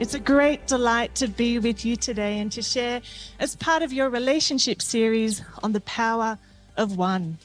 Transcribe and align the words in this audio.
It's 0.00 0.12
a 0.12 0.18
great 0.18 0.66
delight 0.66 1.14
to 1.16 1.28
be 1.28 1.60
with 1.60 1.84
you 1.84 1.94
today 1.94 2.40
and 2.40 2.50
to 2.50 2.62
share 2.62 3.00
as 3.38 3.54
part 3.54 3.82
of 3.82 3.92
your 3.92 4.10
relationship 4.10 4.82
series 4.82 5.40
on 5.62 5.70
the 5.70 5.80
power 5.82 6.36
of 6.76 6.96
one. 6.96 7.38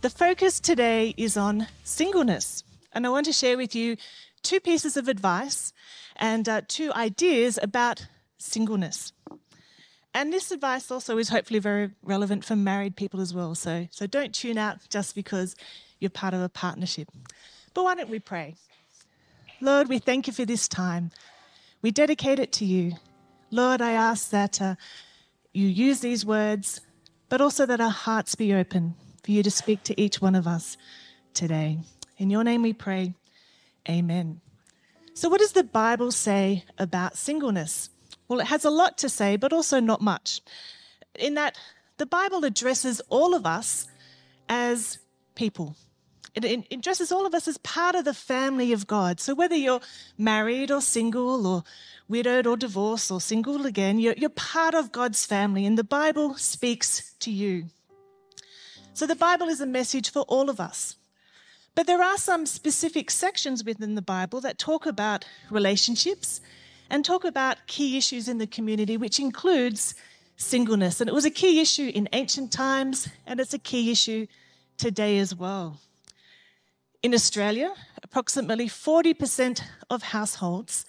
The 0.00 0.08
focus 0.08 0.60
today 0.60 1.12
is 1.18 1.36
on 1.36 1.66
singleness, 1.84 2.64
and 2.94 3.06
I 3.06 3.10
want 3.10 3.26
to 3.26 3.34
share 3.34 3.58
with 3.58 3.74
you 3.74 3.98
two 4.42 4.60
pieces 4.60 4.96
of 4.96 5.08
advice 5.08 5.74
and 6.16 6.48
uh, 6.48 6.62
two 6.66 6.90
ideas 6.94 7.58
about 7.62 8.06
singleness. 8.38 9.12
And 10.14 10.32
this 10.32 10.50
advice 10.50 10.90
also 10.90 11.18
is 11.18 11.28
hopefully 11.28 11.60
very 11.60 11.90
relevant 12.02 12.46
for 12.46 12.56
married 12.56 12.96
people 12.96 13.20
as 13.20 13.34
well. 13.34 13.54
So, 13.54 13.88
so 13.90 14.06
don't 14.06 14.34
tune 14.34 14.56
out 14.56 14.78
just 14.88 15.14
because 15.14 15.54
you're 16.00 16.08
part 16.08 16.32
of 16.32 16.40
a 16.40 16.48
partnership. 16.48 17.10
But 17.74 17.84
why 17.84 17.94
don't 17.94 18.08
we 18.08 18.20
pray? 18.20 18.54
Lord, 19.60 19.90
we 19.90 19.98
thank 19.98 20.26
you 20.26 20.32
for 20.32 20.46
this 20.46 20.66
time. 20.66 21.10
We 21.80 21.90
dedicate 21.90 22.38
it 22.38 22.52
to 22.52 22.64
you. 22.64 22.94
Lord, 23.50 23.80
I 23.80 23.92
ask 23.92 24.30
that 24.30 24.60
uh, 24.60 24.74
you 25.52 25.66
use 25.66 26.00
these 26.00 26.26
words, 26.26 26.80
but 27.28 27.40
also 27.40 27.66
that 27.66 27.80
our 27.80 27.90
hearts 27.90 28.34
be 28.34 28.52
open 28.52 28.94
for 29.22 29.30
you 29.30 29.42
to 29.42 29.50
speak 29.50 29.84
to 29.84 30.00
each 30.00 30.20
one 30.20 30.34
of 30.34 30.46
us 30.46 30.76
today. 31.34 31.78
In 32.16 32.30
your 32.30 32.44
name 32.44 32.62
we 32.62 32.72
pray. 32.72 33.14
Amen. 33.88 34.40
So, 35.14 35.28
what 35.28 35.40
does 35.40 35.52
the 35.52 35.64
Bible 35.64 36.10
say 36.10 36.64
about 36.78 37.16
singleness? 37.16 37.90
Well, 38.26 38.40
it 38.40 38.46
has 38.46 38.64
a 38.64 38.70
lot 38.70 38.98
to 38.98 39.08
say, 39.08 39.36
but 39.36 39.52
also 39.52 39.80
not 39.80 40.00
much. 40.00 40.40
In 41.14 41.34
that 41.34 41.56
the 41.96 42.06
Bible 42.06 42.44
addresses 42.44 43.00
all 43.08 43.34
of 43.34 43.46
us 43.46 43.86
as 44.48 44.98
people. 45.34 45.76
It, 46.44 46.66
addresses 46.70 47.12
all 47.12 47.26
of 47.26 47.34
us 47.34 47.48
as 47.48 47.58
part 47.58 47.94
of 47.94 48.04
the 48.04 48.14
family 48.14 48.72
of 48.72 48.86
God. 48.86 49.20
So 49.20 49.34
whether 49.34 49.56
you're 49.56 49.80
married 50.16 50.70
or 50.70 50.80
single 50.80 51.46
or 51.46 51.64
widowed 52.08 52.46
or 52.46 52.56
divorced 52.56 53.10
or 53.10 53.20
single 53.20 53.66
again, 53.66 53.98
you're, 53.98 54.14
you're 54.16 54.30
part 54.30 54.74
of 54.74 54.92
God's 54.92 55.24
family 55.26 55.66
and 55.66 55.76
the 55.76 55.84
Bible 55.84 56.34
speaks 56.34 57.14
to 57.20 57.30
you. 57.30 57.66
So 58.94 59.06
the 59.06 59.14
Bible 59.14 59.48
is 59.48 59.60
a 59.60 59.66
message 59.66 60.10
for 60.10 60.22
all 60.22 60.50
of 60.50 60.58
us. 60.58 60.96
But 61.74 61.86
there 61.86 62.02
are 62.02 62.18
some 62.18 62.46
specific 62.46 63.10
sections 63.10 63.62
within 63.62 63.94
the 63.94 64.02
Bible 64.02 64.40
that 64.40 64.58
talk 64.58 64.86
about 64.86 65.24
relationships 65.50 66.40
and 66.90 67.04
talk 67.04 67.24
about 67.24 67.66
key 67.68 67.96
issues 67.96 68.28
in 68.28 68.38
the 68.38 68.46
community, 68.46 68.96
which 68.96 69.20
includes 69.20 69.94
singleness. 70.36 71.00
And 71.00 71.08
it 71.08 71.12
was 71.12 71.24
a 71.24 71.30
key 71.30 71.60
issue 71.60 71.92
in 71.94 72.08
ancient 72.12 72.50
times, 72.50 73.08
and 73.26 73.38
it's 73.38 73.54
a 73.54 73.58
key 73.58 73.92
issue 73.92 74.26
today 74.76 75.18
as 75.18 75.34
well. 75.34 75.80
In 77.00 77.14
Australia, 77.14 77.72
approximately 78.02 78.66
40% 78.66 79.62
of 79.88 80.02
households 80.02 80.84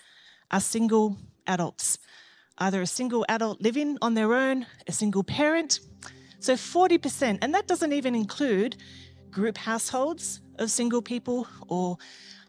are 0.49 0.59
single 0.59 1.17
adults, 1.45 1.99
either 2.57 2.81
a 2.81 2.87
single 2.87 3.27
adult 3.29 3.61
living 3.61 3.95
on 4.01 4.15
their 4.15 4.33
own, 4.33 4.65
a 4.87 4.91
single 4.91 5.23
parent. 5.23 5.79
So 6.39 6.53
40%, 6.53 7.37
and 7.43 7.53
that 7.53 7.67
doesn't 7.67 7.93
even 7.93 8.15
include 8.15 8.77
group 9.29 9.55
households 9.55 10.41
of 10.57 10.71
single 10.71 11.03
people 11.03 11.47
or 11.67 11.97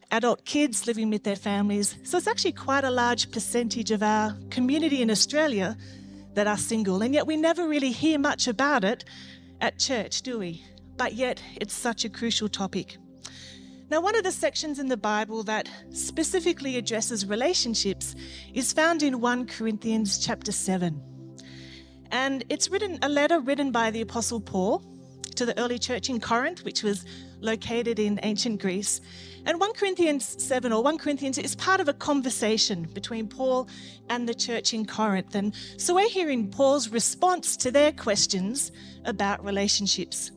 adult 0.09 0.43
kids 0.43 0.87
living 0.87 1.11
with 1.11 1.23
their 1.23 1.35
families. 1.35 1.95
So 2.03 2.17
it's 2.17 2.25
actually 2.25 2.53
quite 2.53 2.83
a 2.83 2.89
large 2.89 3.29
percentage 3.29 3.91
of 3.91 4.01
our 4.01 4.35
community 4.49 5.03
in 5.03 5.11
Australia 5.11 5.77
that 6.33 6.47
are 6.47 6.57
single, 6.57 7.03
and 7.03 7.13
yet 7.13 7.27
we 7.27 7.37
never 7.37 7.67
really 7.67 7.91
hear 7.91 8.17
much 8.17 8.47
about 8.47 8.83
it 8.83 9.05
at 9.59 9.77
church, 9.77 10.23
do 10.23 10.39
we? 10.39 10.63
But 10.97 11.13
yet 11.13 11.43
it's 11.57 11.75
such 11.75 12.05
a 12.05 12.09
crucial 12.09 12.49
topic. 12.49 12.97
Now, 13.91 13.99
one 13.99 14.15
of 14.15 14.23
the 14.23 14.31
sections 14.31 14.79
in 14.79 14.87
the 14.87 14.95
Bible 14.95 15.43
that 15.43 15.67
specifically 15.89 16.77
addresses 16.77 17.25
relationships 17.25 18.15
is 18.53 18.71
found 18.71 19.03
in 19.03 19.19
1 19.19 19.47
Corinthians 19.47 20.17
chapter 20.17 20.53
7. 20.53 21.01
And 22.09 22.45
it's 22.47 22.69
written 22.69 22.99
a 23.01 23.09
letter 23.09 23.41
written 23.41 23.73
by 23.73 23.91
the 23.91 23.99
apostle 23.99 24.39
Paul 24.39 24.81
to 25.35 25.45
the 25.45 25.59
early 25.59 25.77
church 25.77 26.09
in 26.09 26.21
Corinth, 26.21 26.63
which 26.63 26.83
was 26.83 27.03
located 27.41 27.99
in 27.99 28.17
ancient 28.23 28.61
Greece. 28.61 29.01
And 29.45 29.59
1 29.59 29.73
Corinthians 29.73 30.41
7 30.41 30.71
or 30.71 30.81
1 30.81 30.97
Corinthians 30.97 31.37
is 31.37 31.57
part 31.57 31.81
of 31.81 31.89
a 31.89 31.93
conversation 31.93 32.87
between 32.93 33.27
Paul 33.27 33.67
and 34.09 34.25
the 34.25 34.33
church 34.33 34.73
in 34.73 34.85
Corinth. 34.85 35.35
And 35.35 35.53
so 35.75 35.95
we're 35.95 36.07
hearing 36.07 36.49
Paul's 36.49 36.87
response 36.87 37.57
to 37.57 37.71
their 37.71 37.91
questions 37.91 38.71
about 39.03 39.43
relationships. 39.43 40.31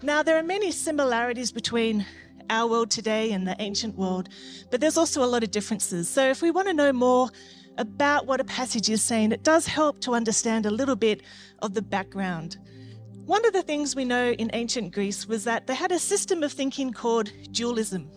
Now, 0.00 0.22
there 0.22 0.36
are 0.36 0.44
many 0.44 0.70
similarities 0.70 1.50
between 1.50 2.06
our 2.50 2.68
world 2.68 2.90
today 2.90 3.32
and 3.32 3.46
the 3.46 3.56
ancient 3.58 3.96
world, 3.96 4.28
but 4.70 4.80
there's 4.80 4.96
also 4.96 5.22
a 5.22 5.26
lot 5.26 5.42
of 5.42 5.50
differences. 5.50 6.08
So 6.08 6.28
if 6.28 6.42
we 6.42 6.50
want 6.50 6.68
to 6.68 6.74
know 6.74 6.92
more 6.92 7.28
about 7.78 8.26
what 8.26 8.40
a 8.40 8.44
passage 8.44 8.88
is 8.88 9.02
saying, 9.02 9.32
it 9.32 9.42
does 9.42 9.66
help 9.66 10.00
to 10.00 10.14
understand 10.14 10.66
a 10.66 10.70
little 10.70 10.96
bit 10.96 11.22
of 11.60 11.74
the 11.74 11.82
background. 11.82 12.58
One 13.26 13.44
of 13.44 13.52
the 13.52 13.62
things 13.62 13.96
we 13.96 14.04
know 14.04 14.30
in 14.30 14.50
ancient 14.52 14.94
Greece 14.94 15.26
was 15.26 15.44
that 15.44 15.66
they 15.66 15.74
had 15.74 15.92
a 15.92 15.98
system 15.98 16.42
of 16.42 16.52
thinking 16.52 16.92
called 16.92 17.32
dualism. 17.50 18.10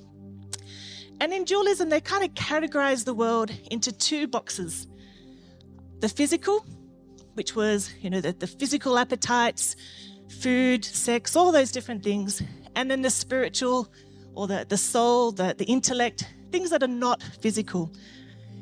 And 1.20 1.34
in 1.34 1.44
dualism, 1.44 1.90
they 1.90 2.00
kind 2.00 2.24
of 2.24 2.34
categorized 2.36 3.06
the 3.06 3.14
world 3.14 3.52
into 3.72 3.92
two 3.92 4.28
boxes 4.28 4.88
the 6.00 6.08
physical, 6.08 6.66
which 7.34 7.58
was, 7.58 7.94
you 8.00 8.10
know, 8.10 8.22
the, 8.22 8.32
the 8.32 8.48
physical 8.48 8.98
appetites, 8.98 9.76
food, 10.30 10.86
sex, 10.86 11.36
all 11.36 11.52
those 11.52 11.72
different 11.72 12.04
things, 12.04 12.42
and 12.76 12.90
then 12.90 13.02
the 13.02 13.10
spiritual, 13.10 13.92
or 14.40 14.48
the, 14.48 14.66
the 14.70 14.78
soul, 14.78 15.34
the, 15.34 15.54
the 15.58 15.66
intellect, 15.66 16.26
things 16.50 16.70
that 16.70 16.82
are 16.82 16.88
not 16.88 17.22
physical. 17.42 17.92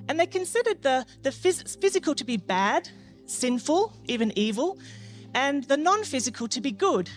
And 0.09 0.19
they 0.19 0.25
considered 0.25 0.81
the, 0.81 1.05
the 1.21 1.29
phys- 1.29 1.79
physical 1.79 2.15
to 2.15 2.23
be 2.23 2.35
bad, 2.35 2.89
sinful, 3.27 3.93
even 4.05 4.33
evil, 4.35 4.79
and 5.35 5.63
the 5.65 5.77
non 5.77 6.03
physical 6.03 6.47
to 6.47 6.61
be 6.61 6.71
good. 6.71 7.11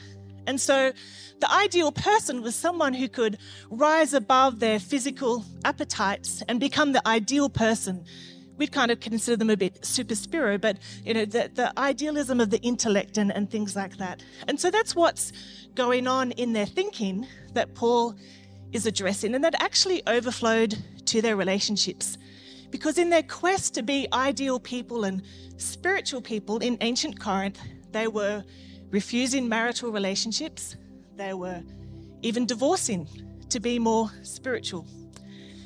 And 0.47 0.61
so 0.61 0.93
the 1.41 1.51
ideal 1.51 1.91
person 1.91 2.43
was 2.43 2.55
someone 2.55 2.93
who 2.93 3.09
could 3.09 3.39
rise 3.71 4.13
above 4.13 4.61
their 4.61 4.79
physical 4.79 5.43
appetites 5.65 6.43
and 6.47 6.61
become 6.61 6.93
the 6.93 7.07
ideal 7.09 7.49
person. 7.49 8.05
We'd 8.59 8.73
kind 8.73 8.91
of 8.91 9.01
consider 9.01 9.39
them 9.39 9.49
a 9.49 9.57
bit 9.57 9.87
super 9.87 10.15
spiro, 10.15 10.59
but 10.59 10.77
you 11.03 11.15
know, 11.15 11.25
the, 11.25 11.51
the 11.55 11.73
idealism 11.79 12.41
of 12.41 12.51
the 12.51 12.59
intellect 12.59 13.17
and, 13.17 13.33
and 13.33 13.51
things 13.51 13.75
like 13.75 13.97
that. 13.97 14.23
And 14.49 14.61
so 14.61 14.71
that's 14.71 14.95
what's 14.95 15.33
going 15.75 16.07
on 16.07 16.33
in 16.33 16.53
their 16.53 16.67
thinking 16.67 17.27
that 17.55 17.75
Paul 17.75 18.17
is 18.73 18.87
addressing, 18.87 19.35
and 19.35 19.45
that 19.45 19.61
actually 19.61 20.03
overflowed 20.07 20.77
to 21.07 21.23
their 21.23 21.37
relationships. 21.37 22.19
Because 22.71 22.99
in 22.99 23.11
their 23.11 23.23
quest 23.23 23.75
to 23.75 23.83
be 23.83 24.07
ideal 24.13 24.61
people 24.61 25.05
and 25.05 25.23
spiritual 25.57 26.21
people 26.21 26.59
in 26.59 26.79
ancient 26.81 27.19
Corinth, 27.19 27.61
they 27.91 28.07
were 28.07 28.45
refusing 28.91 29.49
marital 29.49 29.91
relationships, 29.91 30.77
they 31.17 31.35
were 31.35 31.63
even 32.23 32.47
divorcing 32.47 33.09
to 33.49 33.61
be 33.61 33.79
more 33.79 34.11
spiritual. 34.23 34.87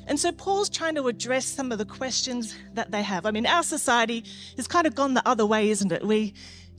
And 0.07 0.19
so 0.19 0.31
Paul's 0.31 0.69
trying 0.69 0.95
to 0.95 1.07
address 1.07 1.45
some 1.45 1.71
of 1.71 1.77
the 1.77 1.85
questions 1.85 2.55
that 2.73 2.91
they 2.91 3.01
have. 3.01 3.25
I 3.25 3.31
mean, 3.31 3.45
our 3.45 3.63
society 3.63 4.23
has 4.55 4.67
kind 4.67 4.85
of 4.85 4.93
gone 4.93 5.15
the 5.15 5.27
other 5.27 5.45
way, 5.45 5.69
isn't 5.69 5.91
it? 5.91 6.05
We 6.05 6.33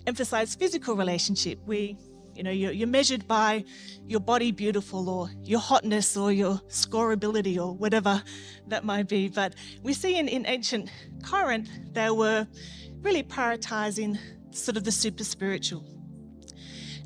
emphasize 0.06 0.54
physical 0.54 0.94
relationship. 0.94 1.58
We 1.66 1.96
you 2.36 2.42
know, 2.42 2.50
you're, 2.50 2.72
you're 2.72 2.88
measured 2.88 3.26
by 3.26 3.64
your 4.06 4.20
body 4.20 4.52
beautiful 4.52 5.08
or 5.08 5.30
your 5.42 5.60
hotness 5.60 6.16
or 6.16 6.32
your 6.32 6.56
scoreability 6.68 7.56
or 7.56 7.74
whatever 7.74 8.22
that 8.68 8.84
might 8.84 9.08
be. 9.08 9.28
But 9.28 9.54
we 9.82 9.92
see 9.92 10.18
in, 10.18 10.28
in 10.28 10.46
ancient 10.46 10.90
Corinth, 11.24 11.68
they 11.92 12.10
were 12.10 12.46
really 13.00 13.22
prioritizing 13.22 14.18
sort 14.50 14.76
of 14.76 14.84
the 14.84 14.92
super 14.92 15.24
spiritual. 15.24 15.84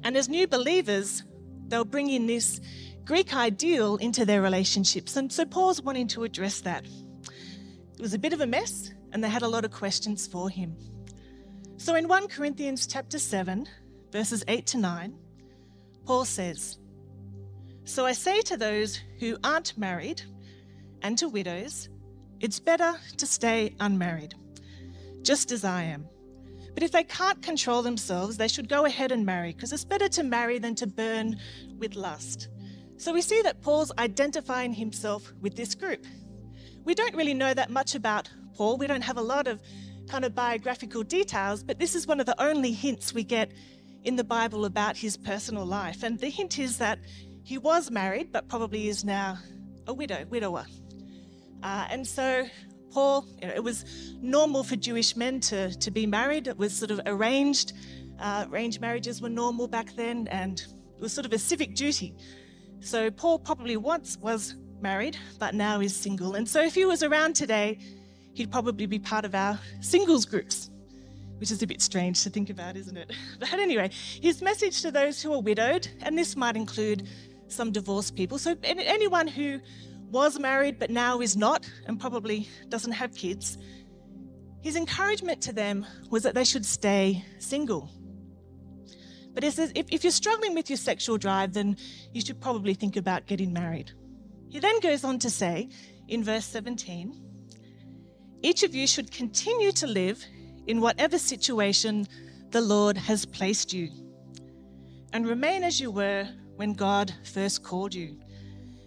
And 0.02 0.16
as 0.16 0.28
new 0.28 0.46
believers, 0.46 1.22
they'll 1.69 1.84
bring 1.84 2.10
in 2.10 2.26
this 2.26 2.60
Greek 3.04 3.34
ideal 3.34 3.96
into 3.96 4.25
their 4.25 4.43
relationships. 4.43 5.16
And 5.16 5.32
so 5.32 5.44
Paul's 5.44 5.82
wanting 5.82 6.08
to 6.08 6.25
address 6.25 6.60
that. 6.62 6.84
It 7.94 8.00
was 8.00 8.14
a 8.14 8.19
bit 8.19 8.32
of 8.32 8.40
a 8.40 8.46
mess, 8.46 8.93
and 9.12 9.22
they 9.22 9.28
had 9.28 9.43
a 9.43 9.49
lot 9.49 9.64
of 9.64 9.70
questions 9.70 10.26
for 10.26 10.49
him. 10.49 10.76
So 11.76 11.94
in 11.94 12.08
1 12.08 12.28
Corinthians 12.28 12.87
chapter 12.87 13.19
7, 13.19 13.66
verses 14.12 14.44
8 14.49 14.66
to 14.66 14.78
9, 14.78 15.19
Paul 16.10 16.24
says, 16.24 16.76
So 17.84 18.04
I 18.04 18.10
say 18.10 18.40
to 18.40 18.56
those 18.56 19.00
who 19.20 19.36
aren't 19.44 19.78
married 19.78 20.20
and 21.02 21.16
to 21.16 21.28
widows, 21.28 21.88
it's 22.40 22.58
better 22.58 22.94
to 23.16 23.26
stay 23.26 23.76
unmarried, 23.78 24.34
just 25.22 25.52
as 25.52 25.64
I 25.64 25.84
am. 25.84 26.08
But 26.74 26.82
if 26.82 26.90
they 26.90 27.04
can't 27.04 27.40
control 27.40 27.82
themselves, 27.82 28.36
they 28.36 28.48
should 28.48 28.68
go 28.68 28.86
ahead 28.86 29.12
and 29.12 29.24
marry, 29.24 29.52
because 29.52 29.72
it's 29.72 29.84
better 29.84 30.08
to 30.08 30.24
marry 30.24 30.58
than 30.58 30.74
to 30.74 30.88
burn 30.88 31.36
with 31.78 31.94
lust. 31.94 32.48
So 32.96 33.12
we 33.12 33.22
see 33.22 33.40
that 33.42 33.62
Paul's 33.62 33.92
identifying 33.96 34.72
himself 34.72 35.32
with 35.40 35.54
this 35.54 35.76
group. 35.76 36.04
We 36.82 36.96
don't 36.96 37.14
really 37.14 37.34
know 37.34 37.54
that 37.54 37.70
much 37.70 37.94
about 37.94 38.28
Paul. 38.56 38.78
We 38.78 38.88
don't 38.88 39.02
have 39.02 39.18
a 39.18 39.22
lot 39.22 39.46
of 39.46 39.62
kind 40.08 40.24
of 40.24 40.34
biographical 40.34 41.04
details, 41.04 41.62
but 41.62 41.78
this 41.78 41.94
is 41.94 42.08
one 42.08 42.18
of 42.18 42.26
the 42.26 42.42
only 42.42 42.72
hints 42.72 43.14
we 43.14 43.22
get 43.22 43.52
in 44.05 44.17
the 44.17 44.25
Bible 44.25 44.64
about 44.64 44.97
his 44.97 45.17
personal 45.17 45.64
life. 45.64 46.02
And 46.02 46.19
the 46.19 46.29
hint 46.29 46.58
is 46.58 46.79
that 46.79 46.99
he 47.43 47.58
was 47.58 47.91
married, 47.91 48.32
but 48.32 48.49
probably 48.49 48.88
is 48.88 49.05
now 49.05 49.38
a 49.87 49.94
widow, 49.94 50.25
widower. 50.29 50.67
Uh, 51.62 51.87
and 51.91 52.06
so 52.06 52.47
Paul, 52.91 53.26
you 53.41 53.49
know, 53.49 53.55
it 53.55 53.62
was 53.62 53.85
normal 54.20 54.64
for 54.64 54.76
Jewish 54.76 55.17
men 55.17 55.41
to, 55.41 55.75
to 55.79 55.91
be 55.91 56.06
married. 56.06 56.49
It 56.49 56.56
was 56.56 56.75
sort 56.75 56.91
of 56.91 57.00
arranged. 57.06 57.73
Uh, 58.19 58.47
arranged 58.50 58.81
marriages 58.81 59.23
were 59.23 59.31
normal 59.31 59.67
back 59.69 59.94
then, 59.97 60.29
and 60.29 60.61
it 60.61 61.00
was 61.00 61.12
sort 61.12 61.26
of 61.26 61.32
a 61.32 61.38
civic 61.38 61.75
duty. 61.75 62.14
So 62.81 63.11
Paul 63.11 63.38
probably 63.38 63.76
once 63.76 64.17
was 64.19 64.56
married, 64.81 65.17
but 65.38 65.55
now 65.55 65.81
is 65.81 65.94
single. 65.94 66.35
And 66.35 66.49
so 66.49 66.62
if 66.62 66.75
he 66.75 66.85
was 66.85 67.02
around 67.02 67.35
today, 67.35 67.79
he'd 68.35 68.50
probably 68.50 68.87
be 68.87 68.99
part 68.99 69.25
of 69.25 69.35
our 69.35 69.58
singles 69.81 70.25
groups, 70.25 70.69
which 71.40 71.50
is 71.50 71.62
a 71.62 71.66
bit 71.66 71.81
strange 71.81 72.22
to 72.22 72.31
think 72.31 72.50
about, 72.50 72.76
isn't 72.76 72.96
it? 72.96 73.10
But 73.40 73.54
anyway, 73.54 73.90
his 74.20 74.42
message 74.42 74.82
to 74.82 74.90
those 74.90 75.22
who 75.22 75.32
are 75.32 75.40
widowed, 75.40 75.88
and 76.02 76.16
this 76.16 76.37
might 76.37 76.56
include 76.56 77.08
some 77.48 77.72
divorced 77.72 78.14
people. 78.14 78.38
So 78.38 78.56
anyone 78.62 79.26
who 79.26 79.60
was 80.10 80.38
married 80.38 80.78
but 80.78 80.90
now 80.90 81.20
is 81.20 81.37
not 81.37 81.69
and 81.87 81.98
probably 81.98 82.48
doesn't 82.69 82.92
have 82.92 83.14
kids, 83.14 83.58
his 84.60 84.76
encouragement 84.76 85.40
to 85.42 85.52
them 85.52 85.87
was 86.10 86.22
that 86.25 86.34
they 86.34 86.44
should 86.44 86.66
stay 86.66 87.25
single. 87.38 87.88
But 89.32 89.42
he 89.42 89.50
says 89.50 89.72
if, 89.75 89.87
if 89.90 90.04
you're 90.04 90.10
struggling 90.10 90.54
with 90.54 90.69
your 90.69 90.76
sexual 90.76 91.16
drive, 91.16 91.54
then 91.54 91.76
you 92.12 92.20
should 92.20 92.40
probably 92.40 92.75
think 92.75 92.96
about 92.96 93.26
getting 93.26 93.52
married. 93.52 93.92
He 94.50 94.58
then 94.58 94.81
goes 94.81 95.04
on 95.04 95.19
to 95.20 95.31
say 95.31 95.70
in 96.08 96.22
verse 96.22 96.44
17 96.44 97.31
each 98.42 98.62
of 98.62 98.75
you 98.75 98.87
should 98.87 99.10
continue 99.10 99.70
to 99.72 99.87
live 99.87 100.25
in 100.66 100.80
whatever 100.80 101.18
situation 101.18 102.06
the 102.50 102.60
Lord 102.60 102.96
has 102.96 103.24
placed 103.24 103.72
you 103.72 103.90
and 105.12 105.26
remain 105.26 105.64
as 105.64 105.80
you 105.80 105.90
were 105.90 106.28
when 106.56 106.72
God 106.72 107.12
first 107.24 107.62
called 107.62 107.94
you. 107.94 108.18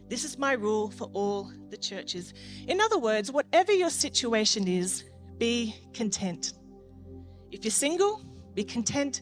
This 0.09 0.23
is 0.23 0.37
my 0.37 0.53
rule 0.53 0.91
for 0.91 1.09
all 1.13 1.51
the 1.69 1.77
churches. 1.77 2.33
In 2.67 2.79
other 2.79 2.99
words, 2.99 3.31
whatever 3.31 3.71
your 3.71 3.89
situation 3.89 4.67
is, 4.67 5.05
be 5.37 5.75
content. 5.93 6.53
If 7.51 7.63
you're 7.63 7.71
single, 7.71 8.23
be 8.53 8.63
content 8.63 9.21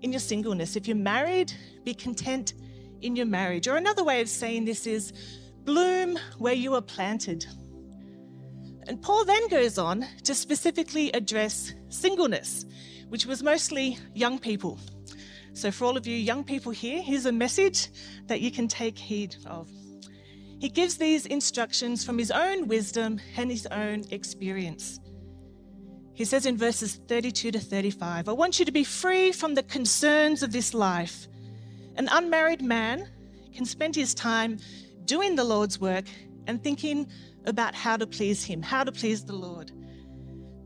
in 0.00 0.12
your 0.12 0.20
singleness. 0.20 0.76
If 0.76 0.86
you're 0.86 0.96
married, 0.96 1.52
be 1.84 1.94
content 1.94 2.54
in 3.02 3.16
your 3.16 3.26
marriage. 3.26 3.68
Or 3.68 3.76
another 3.76 4.04
way 4.04 4.20
of 4.20 4.28
saying 4.28 4.64
this 4.64 4.86
is 4.86 5.12
bloom 5.64 6.18
where 6.38 6.54
you 6.54 6.74
are 6.74 6.82
planted. 6.82 7.46
And 8.86 9.00
Paul 9.00 9.24
then 9.24 9.48
goes 9.48 9.78
on 9.78 10.06
to 10.24 10.34
specifically 10.34 11.10
address 11.12 11.72
singleness, 11.88 12.66
which 13.08 13.26
was 13.26 13.42
mostly 13.42 13.98
young 14.14 14.38
people. 14.38 14.78
So, 15.54 15.70
for 15.70 15.84
all 15.84 15.96
of 15.96 16.06
you 16.06 16.16
young 16.16 16.44
people 16.44 16.72
here, 16.72 17.00
here's 17.00 17.26
a 17.26 17.32
message 17.32 17.88
that 18.26 18.40
you 18.40 18.50
can 18.50 18.68
take 18.68 18.98
heed 18.98 19.36
of. 19.46 19.68
He 20.58 20.68
gives 20.68 20.96
these 20.96 21.26
instructions 21.26 22.04
from 22.04 22.18
his 22.18 22.30
own 22.30 22.68
wisdom 22.68 23.20
and 23.36 23.50
his 23.50 23.66
own 23.66 24.04
experience. 24.10 24.98
He 26.14 26.24
says 26.24 26.46
in 26.46 26.56
verses 26.56 27.00
32 27.08 27.52
to 27.52 27.58
35, 27.58 28.28
I 28.28 28.32
want 28.32 28.58
you 28.58 28.64
to 28.64 28.72
be 28.72 28.84
free 28.84 29.32
from 29.32 29.54
the 29.54 29.62
concerns 29.64 30.42
of 30.42 30.52
this 30.52 30.72
life. 30.72 31.26
An 31.96 32.08
unmarried 32.10 32.62
man 32.62 33.08
can 33.52 33.64
spend 33.64 33.96
his 33.96 34.14
time 34.14 34.58
doing 35.04 35.36
the 35.36 35.44
Lord's 35.44 35.80
work 35.80 36.04
and 36.46 36.62
thinking 36.62 37.08
about 37.44 37.74
how 37.74 37.96
to 37.96 38.06
please 38.06 38.44
him, 38.44 38.62
how 38.62 38.84
to 38.84 38.92
please 38.92 39.24
the 39.24 39.34
Lord. 39.34 39.72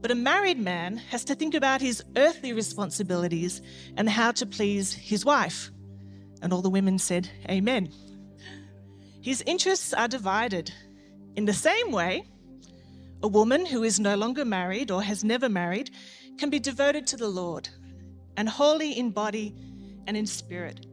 But 0.01 0.11
a 0.11 0.15
married 0.15 0.59
man 0.59 0.97
has 0.97 1.25
to 1.25 1.35
think 1.35 1.55
about 1.55 1.81
his 1.81 2.05
earthly 2.17 2.53
responsibilities 2.53 3.61
and 3.97 4.09
how 4.09 4.33
to 4.33 4.47
please 4.47 4.93
his 4.93 5.25
wife. 5.25 5.71
And 6.41 6.53
all 6.53 6.63
the 6.63 6.71
women 6.71 6.99
said, 6.99 7.29
Amen. 7.49 7.93
His 9.21 9.43
interests 9.47 9.93
are 9.93 10.09
divided. 10.09 10.73
In 11.35 11.45
the 11.45 11.53
same 11.53 11.91
way, 11.91 12.23
a 13.23 13.29
woman 13.29 13.67
who 13.67 13.83
is 13.83 13.99
no 13.99 14.15
longer 14.15 14.45
married 14.45 14.93
or 14.93 15.03
has 15.03 15.25
never 15.25 15.49
married 15.49 15.91
can 16.39 16.51
be 16.51 16.61
devoted 16.61 17.07
to 17.09 17.17
the 17.17 17.29
Lord 17.29 17.69
and 18.37 18.49
holy 18.49 18.93
in 18.93 19.11
body 19.11 19.55
and 20.07 20.17
in 20.17 20.27
spirit. 20.27 20.87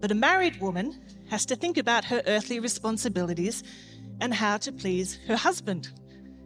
But 0.00 0.10
a 0.10 0.14
married 0.14 0.60
woman 0.60 1.00
has 1.30 1.46
to 1.46 1.56
think 1.56 1.78
about 1.78 2.04
her 2.04 2.22
earthly 2.26 2.60
responsibilities 2.60 3.62
and 4.20 4.32
how 4.32 4.56
to 4.58 4.72
please 4.72 5.18
her 5.28 5.36
husband. 5.36 5.90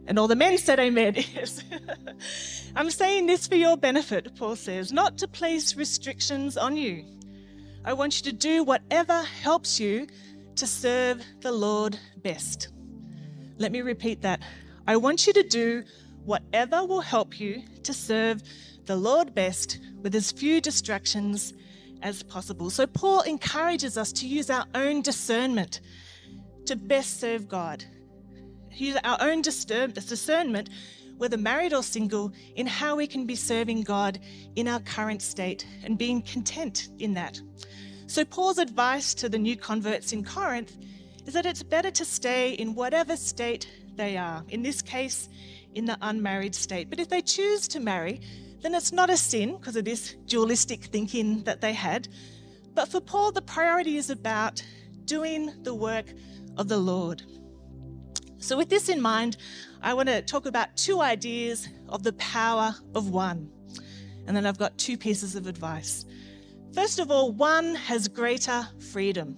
And 0.07 0.17
all 0.17 0.27
the 0.27 0.35
men 0.35 0.57
said, 0.57 0.79
Amen. 0.79 1.15
Yes. 1.33 1.63
I'm 2.75 2.89
saying 2.89 3.27
this 3.27 3.47
for 3.47 3.55
your 3.55 3.77
benefit, 3.77 4.35
Paul 4.35 4.55
says, 4.55 4.91
not 4.91 5.17
to 5.19 5.27
place 5.27 5.75
restrictions 5.75 6.57
on 6.57 6.77
you. 6.77 7.05
I 7.85 7.93
want 7.93 8.19
you 8.19 8.31
to 8.31 8.35
do 8.35 8.63
whatever 8.63 9.23
helps 9.23 9.79
you 9.79 10.07
to 10.55 10.67
serve 10.67 11.23
the 11.41 11.51
Lord 11.51 11.97
best. 12.17 12.69
Let 13.57 13.71
me 13.71 13.81
repeat 13.81 14.21
that. 14.21 14.41
I 14.87 14.97
want 14.97 15.27
you 15.27 15.33
to 15.33 15.43
do 15.43 15.83
whatever 16.25 16.85
will 16.85 17.01
help 17.01 17.39
you 17.39 17.63
to 17.83 17.93
serve 17.93 18.43
the 18.85 18.95
Lord 18.95 19.33
best 19.33 19.79
with 20.01 20.15
as 20.15 20.31
few 20.31 20.59
distractions 20.61 21.53
as 22.01 22.23
possible. 22.23 22.69
So, 22.69 22.87
Paul 22.87 23.21
encourages 23.21 23.97
us 23.97 24.11
to 24.13 24.27
use 24.27 24.49
our 24.49 24.65
own 24.75 25.01
discernment 25.01 25.81
to 26.65 26.75
best 26.75 27.19
serve 27.19 27.47
God. 27.47 27.83
Use 28.71 28.97
our 29.03 29.17
own 29.19 29.41
discernment, 29.41 30.69
whether 31.17 31.37
married 31.37 31.73
or 31.73 31.83
single, 31.83 32.31
in 32.55 32.67
how 32.67 32.95
we 32.95 33.07
can 33.07 33.25
be 33.25 33.35
serving 33.35 33.81
God 33.81 34.19
in 34.55 34.67
our 34.67 34.79
current 34.79 35.21
state 35.21 35.65
and 35.83 35.97
being 35.97 36.21
content 36.21 36.89
in 36.99 37.13
that. 37.15 37.41
So, 38.07 38.23
Paul's 38.25 38.57
advice 38.57 39.13
to 39.15 39.29
the 39.29 39.37
new 39.37 39.55
converts 39.55 40.13
in 40.13 40.23
Corinth 40.23 40.77
is 41.25 41.33
that 41.33 41.45
it's 41.45 41.61
better 41.61 41.91
to 41.91 42.05
stay 42.05 42.53
in 42.53 42.73
whatever 42.73 43.15
state 43.15 43.69
they 43.95 44.17
are, 44.17 44.43
in 44.49 44.63
this 44.63 44.81
case, 44.81 45.29
in 45.75 45.85
the 45.85 45.97
unmarried 46.01 46.55
state. 46.55 46.89
But 46.89 46.99
if 46.99 47.09
they 47.09 47.21
choose 47.21 47.67
to 47.67 47.79
marry, 47.79 48.21
then 48.61 48.73
it's 48.73 48.91
not 48.91 49.09
a 49.09 49.17
sin 49.17 49.57
because 49.57 49.75
of 49.75 49.85
this 49.85 50.15
dualistic 50.25 50.85
thinking 50.85 51.43
that 51.43 51.61
they 51.61 51.73
had. 51.73 52.07
But 52.73 52.89
for 52.89 53.01
Paul, 53.01 53.31
the 53.31 53.41
priority 53.41 53.97
is 53.97 54.09
about 54.09 54.63
doing 55.05 55.53
the 55.63 55.75
work 55.75 56.05
of 56.59 56.67
the 56.67 56.77
Lord. 56.77 57.23
So, 58.37 58.57
with 58.57 58.69
this 58.69 58.89
in 58.89 59.01
mind, 59.01 59.37
I 59.81 59.93
want 59.93 60.09
to 60.09 60.21
talk 60.21 60.45
about 60.45 60.75
two 60.75 61.01
ideas 61.01 61.67
of 61.87 62.03
the 62.03 62.13
power 62.13 62.75
of 62.93 63.09
one. 63.09 63.49
And 64.27 64.35
then 64.35 64.45
I've 64.45 64.59
got 64.59 64.77
two 64.77 64.97
pieces 64.97 65.35
of 65.35 65.47
advice. 65.47 66.05
First 66.73 66.99
of 66.99 67.09
all, 67.09 67.31
one 67.31 67.75
has 67.75 68.07
greater 68.07 68.67
freedom. 68.91 69.37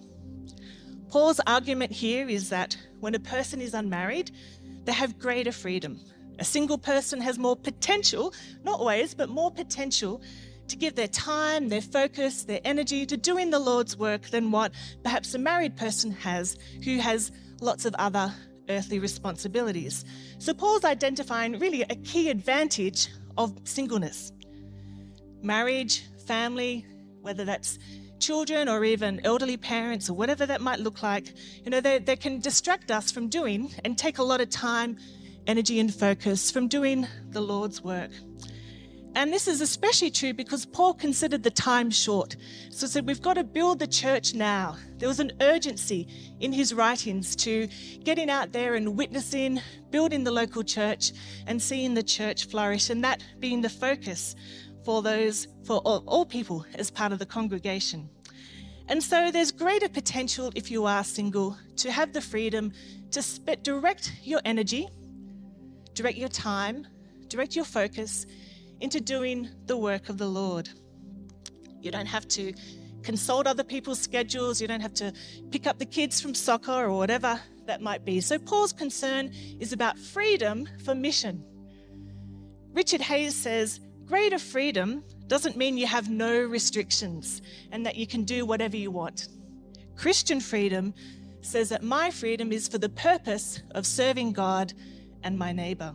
Paul's 1.09 1.39
argument 1.45 1.91
here 1.91 2.27
is 2.27 2.49
that 2.49 2.75
when 2.99 3.15
a 3.15 3.19
person 3.19 3.61
is 3.61 3.73
unmarried, 3.73 4.31
they 4.85 4.91
have 4.91 5.19
greater 5.19 5.51
freedom. 5.51 5.99
A 6.39 6.43
single 6.43 6.77
person 6.77 7.21
has 7.21 7.37
more 7.37 7.55
potential, 7.55 8.33
not 8.63 8.79
always, 8.79 9.13
but 9.13 9.29
more 9.29 9.51
potential 9.51 10.21
to 10.71 10.77
give 10.77 10.95
their 10.95 11.07
time, 11.07 11.69
their 11.69 11.81
focus, 11.81 12.43
their 12.43 12.61
energy 12.63 13.05
to 13.05 13.17
doing 13.17 13.49
the 13.51 13.59
Lord's 13.59 13.95
work 13.97 14.29
than 14.29 14.51
what 14.51 14.71
perhaps 15.03 15.33
a 15.33 15.39
married 15.39 15.75
person 15.75 16.11
has 16.11 16.57
who 16.83 16.97
has 16.97 17.31
lots 17.59 17.85
of 17.85 17.93
other 17.95 18.33
earthly 18.69 18.97
responsibilities. 18.97 20.05
So 20.39 20.53
Paul's 20.53 20.85
identifying 20.85 21.59
really 21.59 21.81
a 21.83 21.95
key 21.95 22.29
advantage 22.29 23.09
of 23.37 23.53
singleness. 23.65 24.31
Marriage, 25.41 26.05
family, 26.25 26.85
whether 27.21 27.43
that's 27.43 27.77
children 28.19 28.69
or 28.69 28.85
even 28.85 29.19
elderly 29.25 29.57
parents 29.57 30.09
or 30.09 30.13
whatever 30.13 30.45
that 30.45 30.61
might 30.61 30.79
look 30.79 31.03
like, 31.03 31.33
you 31.65 31.69
know, 31.69 31.81
they, 31.81 31.99
they 31.99 32.15
can 32.15 32.39
distract 32.39 32.91
us 32.91 33.11
from 33.11 33.27
doing 33.27 33.73
and 33.83 33.97
take 33.97 34.19
a 34.19 34.23
lot 34.23 34.39
of 34.39 34.49
time, 34.49 34.97
energy, 35.47 35.79
and 35.79 35.93
focus 35.93 36.49
from 36.49 36.69
doing 36.69 37.07
the 37.31 37.41
Lord's 37.41 37.83
work. 37.83 38.11
And 39.13 39.33
this 39.33 39.47
is 39.47 39.59
especially 39.59 40.09
true 40.09 40.33
because 40.33 40.65
Paul 40.65 40.93
considered 40.93 41.43
the 41.43 41.51
time 41.51 41.91
short. 41.91 42.37
So 42.69 42.85
he 42.85 42.91
said, 42.91 43.05
We've 43.05 43.21
got 43.21 43.33
to 43.33 43.43
build 43.43 43.79
the 43.79 43.87
church 43.87 44.33
now. 44.33 44.77
There 44.97 45.09
was 45.09 45.19
an 45.19 45.33
urgency 45.41 46.07
in 46.39 46.53
his 46.53 46.73
writings 46.73 47.35
to 47.37 47.67
getting 48.03 48.29
out 48.29 48.53
there 48.53 48.75
and 48.75 48.97
witnessing, 48.97 49.59
building 49.89 50.23
the 50.23 50.31
local 50.31 50.63
church, 50.63 51.11
and 51.45 51.61
seeing 51.61 51.93
the 51.93 52.03
church 52.03 52.45
flourish, 52.45 52.89
and 52.89 53.03
that 53.03 53.21
being 53.39 53.61
the 53.61 53.69
focus 53.69 54.35
for 54.85 55.01
those, 55.01 55.47
for 55.65 55.77
all, 55.79 56.03
all 56.07 56.25
people 56.25 56.65
as 56.75 56.89
part 56.89 57.11
of 57.11 57.19
the 57.19 57.25
congregation. 57.25 58.09
And 58.87 59.03
so 59.03 59.29
there's 59.29 59.51
greater 59.51 59.89
potential 59.89 60.51
if 60.55 60.71
you 60.71 60.85
are 60.85 61.03
single 61.03 61.57
to 61.77 61.91
have 61.91 62.13
the 62.13 62.21
freedom 62.21 62.71
to 63.11 63.21
direct 63.61 64.13
your 64.23 64.41
energy, 64.45 64.89
direct 65.93 66.17
your 66.17 66.29
time, 66.29 66.87
direct 67.27 67.55
your 67.55 67.65
focus 67.65 68.25
into 68.81 68.99
doing 68.99 69.49
the 69.67 69.77
work 69.77 70.09
of 70.09 70.17
the 70.17 70.27
Lord. 70.27 70.69
You 71.79 71.91
don't 71.91 72.07
have 72.07 72.27
to 72.29 72.53
consult 73.03 73.47
other 73.47 73.63
people's 73.63 73.99
schedules, 73.99 74.61
you 74.61 74.67
don't 74.67 74.81
have 74.81 74.93
to 74.95 75.13
pick 75.49 75.65
up 75.65 75.79
the 75.79 75.85
kids 75.85 76.21
from 76.21 76.35
soccer 76.35 76.71
or 76.85 76.97
whatever 76.97 77.39
that 77.65 77.81
might 77.81 78.05
be. 78.05 78.21
So, 78.21 78.37
Paul's 78.37 78.73
concern 78.73 79.31
is 79.59 79.73
about 79.73 79.97
freedom 79.97 80.67
for 80.83 80.93
mission. 80.93 81.43
Richard 82.73 83.01
Hays 83.01 83.35
says 83.35 83.79
greater 84.05 84.39
freedom 84.39 85.03
doesn't 85.27 85.55
mean 85.55 85.77
you 85.77 85.87
have 85.87 86.09
no 86.09 86.41
restrictions 86.41 87.41
and 87.71 87.85
that 87.85 87.95
you 87.95 88.05
can 88.05 88.23
do 88.23 88.45
whatever 88.45 88.77
you 88.77 88.91
want. 88.91 89.29
Christian 89.95 90.39
freedom 90.39 90.93
says 91.41 91.69
that 91.69 91.83
my 91.83 92.11
freedom 92.11 92.51
is 92.51 92.67
for 92.67 92.77
the 92.77 92.89
purpose 92.89 93.61
of 93.71 93.85
serving 93.85 94.33
God 94.33 94.73
and 95.23 95.37
my 95.37 95.51
neighbor. 95.51 95.93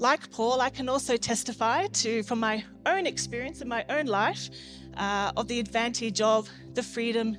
Like 0.00 0.30
Paul, 0.30 0.62
I 0.62 0.70
can 0.70 0.88
also 0.88 1.18
testify 1.18 1.86
to, 1.86 2.22
from 2.22 2.40
my 2.40 2.64
own 2.86 3.06
experience 3.06 3.60
in 3.60 3.68
my 3.68 3.84
own 3.90 4.06
life, 4.06 4.48
uh, 4.96 5.30
of 5.36 5.46
the 5.46 5.60
advantage 5.60 6.22
of 6.22 6.48
the 6.72 6.82
freedom 6.82 7.36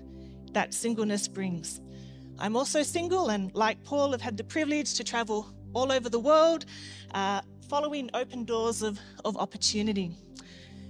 that 0.52 0.72
singleness 0.72 1.28
brings. 1.28 1.82
I'm 2.38 2.56
also 2.56 2.84
single, 2.84 3.30
and 3.30 3.52
like 3.56 3.84
Paul, 3.84 4.12
have 4.12 4.22
had 4.22 4.38
the 4.38 4.44
privilege 4.44 4.94
to 4.94 5.04
travel 5.04 5.52
all 5.74 5.92
over 5.92 6.08
the 6.08 6.20
world, 6.20 6.66
uh, 7.16 7.42
following 7.68 8.12
open 8.14 8.46
doors 8.46 8.84
of, 8.84 9.00
of 9.26 9.38
opportunity. 9.38 10.12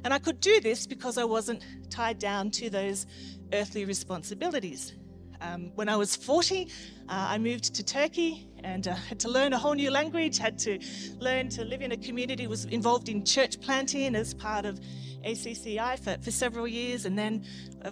And 0.04 0.14
I 0.14 0.20
could 0.20 0.42
do 0.42 0.60
this 0.60 0.86
because 0.86 1.18
I 1.18 1.24
wasn't 1.24 1.64
tied 1.90 2.20
down 2.20 2.52
to 2.52 2.70
those 2.70 3.06
earthly 3.54 3.86
responsibilities. 3.86 4.92
Um, 5.42 5.72
when 5.74 5.90
I 5.90 5.96
was 5.96 6.16
40, 6.16 6.64
uh, 6.64 6.68
I 7.10 7.38
moved 7.40 7.74
to 7.76 7.84
Turkey 7.84 8.48
and 8.64 8.88
uh, 8.88 8.94
had 8.94 9.20
to 9.22 9.30
learn 9.30 9.54
a 9.54 9.58
whole 9.58 9.74
new 9.74 9.90
language, 9.90 10.38
had 10.38 10.60
to 10.60 10.80
learn 11.18 11.50
to 11.50 11.66
live 11.66 11.82
in 11.82 11.92
a 11.92 11.98
community, 11.98 12.46
was 12.46 12.66
involved 12.66 13.10
in 13.10 13.26
church 13.26 13.60
planting 13.60 14.16
as 14.16 14.36
part 14.36 14.66
of 14.66 14.80
ACCI 15.26 16.00
for, 16.00 16.22
for 16.22 16.32
several 16.32 16.68
years, 16.68 17.06
and 17.06 17.18
then 17.18 17.44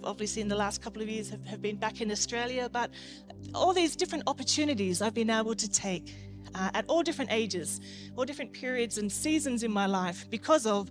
obviously 0.03 0.41
in 0.41 0.47
the 0.47 0.55
last 0.55 0.81
couple 0.81 1.01
of 1.01 1.09
years 1.09 1.29
have, 1.29 1.43
have 1.45 1.61
been 1.61 1.75
back 1.75 2.01
in 2.01 2.11
Australia. 2.11 2.69
But 2.71 2.91
all 3.55 3.73
these 3.73 3.95
different 3.95 4.25
opportunities 4.27 5.01
I've 5.01 5.15
been 5.15 5.31
able 5.31 5.55
to 5.55 5.69
take 5.69 6.13
uh, 6.53 6.69
at 6.73 6.85
all 6.87 7.01
different 7.01 7.31
ages, 7.31 7.81
all 8.15 8.25
different 8.25 8.53
periods 8.53 8.97
and 8.99 9.11
seasons 9.11 9.63
in 9.63 9.71
my 9.71 9.87
life 9.87 10.29
because 10.29 10.65
of, 10.67 10.89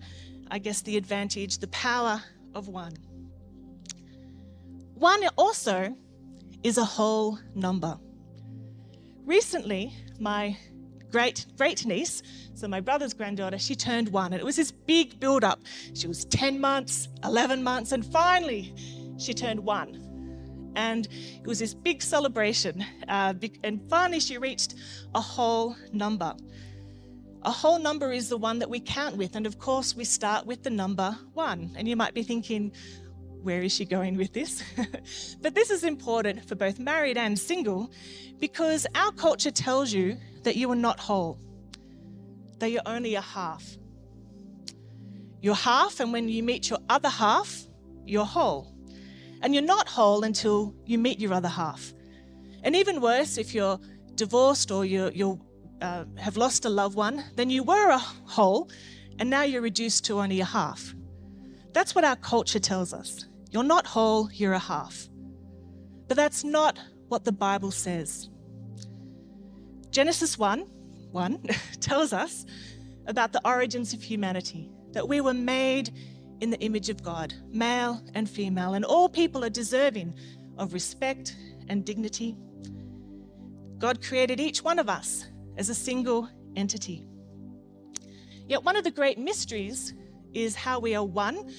I 0.50 0.58
guess, 0.58 0.82
the 0.82 0.96
advantage, 0.96 1.58
the 1.58 1.68
power 1.68 2.22
of 2.54 2.68
one. 2.68 2.94
One 4.94 5.22
also 5.36 5.96
is 6.62 6.78
a 6.78 6.84
whole 6.84 7.38
number. 7.54 7.98
Recently, 9.24 9.92
my 10.18 10.56
great 11.10 11.46
great 11.56 11.86
niece, 11.86 12.22
so 12.54 12.68
my 12.68 12.80
brother's 12.80 13.14
granddaughter, 13.14 13.58
she 13.58 13.74
turned 13.74 14.08
one, 14.08 14.32
and 14.32 14.40
it 14.40 14.44
was 14.44 14.56
this 14.56 14.72
big 14.72 15.20
build 15.20 15.44
up. 15.44 15.60
She 15.94 16.08
was 16.08 16.24
10 16.26 16.60
months, 16.60 17.08
11 17.24 17.62
months, 17.62 17.92
and 17.92 18.04
finally 18.04 18.74
she 19.18 19.34
turned 19.34 19.60
one. 19.60 20.04
And 20.76 21.08
it 21.40 21.46
was 21.46 21.58
this 21.58 21.74
big 21.74 22.02
celebration. 22.02 22.84
Uh, 23.08 23.34
and 23.64 23.80
finally 23.88 24.20
she 24.20 24.38
reached 24.38 24.74
a 25.14 25.20
whole 25.20 25.76
number. 25.92 26.34
A 27.42 27.50
whole 27.50 27.78
number 27.78 28.12
is 28.12 28.28
the 28.28 28.36
one 28.36 28.58
that 28.58 28.70
we 28.70 28.80
count 28.80 29.16
with. 29.16 29.34
And 29.34 29.46
of 29.46 29.58
course, 29.58 29.96
we 29.96 30.04
start 30.04 30.46
with 30.46 30.62
the 30.62 30.70
number 30.70 31.16
one. 31.34 31.74
And 31.76 31.88
you 31.88 31.96
might 31.96 32.14
be 32.14 32.22
thinking, 32.22 32.72
where 33.48 33.62
is 33.62 33.72
she 33.72 33.86
going 33.86 34.14
with 34.14 34.34
this? 34.34 34.62
but 35.40 35.54
this 35.54 35.70
is 35.70 35.82
important 35.82 36.46
for 36.46 36.54
both 36.54 36.78
married 36.78 37.16
and 37.16 37.38
single 37.38 37.90
because 38.38 38.86
our 38.94 39.10
culture 39.12 39.50
tells 39.50 39.90
you 39.90 40.18
that 40.42 40.56
you 40.56 40.70
are 40.70 40.76
not 40.76 41.00
whole, 41.00 41.40
that 42.58 42.70
you're 42.70 42.82
only 42.84 43.14
a 43.14 43.22
half. 43.22 43.64
You're 45.40 45.54
half, 45.54 45.98
and 45.98 46.12
when 46.12 46.28
you 46.28 46.42
meet 46.42 46.68
your 46.68 46.78
other 46.90 47.08
half, 47.08 47.64
you're 48.04 48.26
whole. 48.26 48.76
And 49.40 49.54
you're 49.54 49.70
not 49.76 49.88
whole 49.88 50.24
until 50.24 50.74
you 50.84 50.98
meet 50.98 51.18
your 51.18 51.32
other 51.32 51.48
half. 51.48 51.94
And 52.62 52.76
even 52.76 53.00
worse, 53.00 53.38
if 53.38 53.54
you're 53.54 53.80
divorced 54.14 54.70
or 54.70 54.84
you 54.84 55.40
uh, 55.80 56.04
have 56.18 56.36
lost 56.36 56.66
a 56.66 56.68
loved 56.68 56.96
one, 56.96 57.24
then 57.36 57.48
you 57.48 57.62
were 57.62 57.88
a 57.88 57.98
whole, 57.98 58.68
and 59.18 59.30
now 59.30 59.44
you're 59.44 59.62
reduced 59.62 60.04
to 60.04 60.20
only 60.20 60.40
a 60.40 60.44
half. 60.44 60.94
That's 61.72 61.94
what 61.94 62.04
our 62.04 62.16
culture 62.16 62.60
tells 62.60 62.92
us. 62.92 63.24
You're 63.50 63.64
not 63.64 63.86
whole, 63.86 64.30
you're 64.32 64.52
a 64.52 64.58
half. 64.58 65.08
But 66.06 66.16
that's 66.16 66.44
not 66.44 66.78
what 67.08 67.24
the 67.24 67.32
Bible 67.32 67.70
says. 67.70 68.28
Genesis 69.90 70.38
1 70.38 70.66
1 71.10 71.42
tells 71.80 72.12
us 72.12 72.44
about 73.06 73.32
the 73.32 73.40
origins 73.48 73.94
of 73.94 74.02
humanity, 74.02 74.70
that 74.92 75.08
we 75.08 75.20
were 75.22 75.34
made 75.34 75.90
in 76.40 76.50
the 76.50 76.60
image 76.60 76.90
of 76.90 77.02
God, 77.02 77.34
male 77.50 78.02
and 78.14 78.28
female, 78.28 78.74
and 78.74 78.84
all 78.84 79.08
people 79.08 79.42
are 79.44 79.50
deserving 79.50 80.14
of 80.58 80.74
respect 80.74 81.34
and 81.68 81.84
dignity. 81.84 82.36
God 83.78 84.02
created 84.02 84.40
each 84.40 84.62
one 84.62 84.78
of 84.78 84.88
us 84.88 85.26
as 85.56 85.70
a 85.70 85.74
single 85.74 86.28
entity. 86.56 87.06
Yet, 88.46 88.64
one 88.64 88.76
of 88.76 88.84
the 88.84 88.90
great 88.90 89.18
mysteries 89.18 89.94
is 90.34 90.54
how 90.54 90.78
we 90.78 90.94
are 90.94 91.04
one 91.04 91.50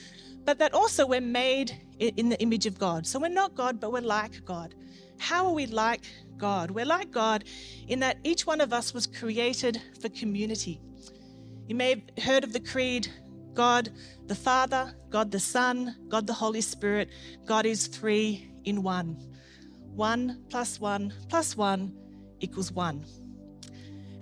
but 0.45 0.59
that 0.59 0.73
also 0.73 1.05
we're 1.05 1.21
made 1.21 1.81
in 1.99 2.29
the 2.29 2.39
image 2.41 2.65
of 2.65 2.79
God. 2.79 3.05
So 3.05 3.19
we're 3.19 3.29
not 3.29 3.55
God, 3.55 3.79
but 3.79 3.91
we're 3.91 4.01
like 4.01 4.43
God. 4.45 4.75
How 5.19 5.45
are 5.45 5.53
we 5.53 5.65
like 5.67 6.03
God? 6.37 6.71
We're 6.71 6.85
like 6.85 7.11
God 7.11 7.43
in 7.87 7.99
that 7.99 8.17
each 8.23 8.47
one 8.47 8.61
of 8.61 8.73
us 8.73 8.93
was 8.93 9.05
created 9.05 9.81
for 10.01 10.09
community. 10.09 10.81
You 11.67 11.75
may 11.75 11.89
have 11.89 12.25
heard 12.25 12.43
of 12.43 12.53
the 12.53 12.59
creed 12.59 13.07
God 13.53 13.89
the 14.27 14.35
Father, 14.35 14.93
God 15.09 15.31
the 15.31 15.39
Son, 15.39 15.95
God 16.07 16.25
the 16.25 16.33
Holy 16.33 16.61
Spirit. 16.61 17.09
God 17.45 17.65
is 17.65 17.87
three 17.87 18.51
in 18.63 18.83
one. 18.83 19.17
One 19.95 20.43
plus 20.49 20.79
one 20.79 21.13
plus 21.27 21.57
one 21.57 21.93
equals 22.39 22.71
one. 22.71 23.05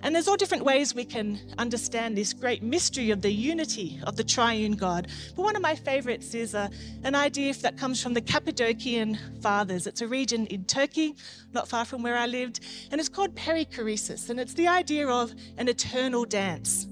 And 0.02 0.14
there's 0.14 0.28
all 0.28 0.36
different 0.36 0.64
ways 0.64 0.94
we 0.94 1.04
can 1.04 1.40
understand 1.58 2.16
this 2.16 2.32
great 2.32 2.62
mystery 2.62 3.10
of 3.10 3.20
the 3.20 3.32
unity 3.32 3.98
of 4.04 4.16
the 4.16 4.22
triune 4.22 4.72
God. 4.72 5.08
But 5.34 5.42
one 5.42 5.56
of 5.56 5.62
my 5.62 5.74
favorites 5.74 6.34
is 6.34 6.54
a, 6.54 6.60
uh, 6.60 6.68
an 7.04 7.14
idea 7.14 7.52
that 7.54 7.76
comes 7.76 8.02
from 8.02 8.14
the 8.14 8.20
Cappadocian 8.20 9.18
Fathers. 9.40 9.86
It's 9.86 10.00
a 10.00 10.06
region 10.06 10.46
in 10.46 10.64
Turkey, 10.64 11.16
not 11.52 11.68
far 11.68 11.84
from 11.84 12.02
where 12.02 12.16
I 12.16 12.26
lived, 12.26 12.60
and 12.90 13.00
it's 13.00 13.08
called 13.08 13.34
perichoresis. 13.34 14.30
And 14.30 14.38
it's 14.38 14.54
the 14.54 14.68
idea 14.68 15.08
of 15.08 15.34
an 15.56 15.68
eternal 15.68 16.24
dance. 16.24 16.86